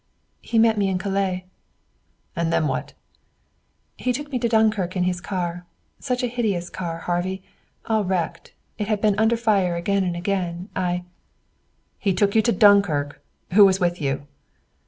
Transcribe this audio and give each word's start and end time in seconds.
"He 0.41 0.57
met 0.57 0.79
me 0.79 0.89
in 0.89 0.97
Calais." 0.97 1.45
"And 2.35 2.51
then 2.51 2.67
what?" 2.67 2.93
"He 3.97 4.11
took 4.11 4.31
me 4.31 4.39
to 4.39 4.49
Dunkirk 4.49 4.95
in 4.95 5.03
his 5.03 5.21
car. 5.21 5.67
Such 5.99 6.23
a 6.23 6.27
hideous 6.27 6.71
car, 6.71 6.97
Harvey 6.97 7.43
all 7.85 8.03
wrecked. 8.03 8.51
It 8.79 8.87
had 8.87 8.99
been 8.99 9.13
under 9.19 9.37
fire 9.37 9.75
again 9.75 10.03
and 10.03 10.15
again. 10.15 10.69
I" 10.75 11.03
"He 11.99 12.15
took 12.15 12.33
you 12.33 12.41
to 12.41 12.51
Dunkirk! 12.51 13.21
Who 13.53 13.63
was 13.63 13.79
with 13.79 14.01
you?" 14.01 14.25